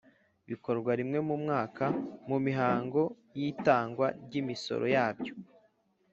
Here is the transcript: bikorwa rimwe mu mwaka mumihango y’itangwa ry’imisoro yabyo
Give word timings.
bikorwa 0.49 0.91
rimwe 0.99 1.19
mu 1.27 1.35
mwaka 1.43 1.83
mumihango 2.27 3.01
y’itangwa 3.39 4.07
ry’imisoro 4.23 4.85
yabyo 4.95 5.33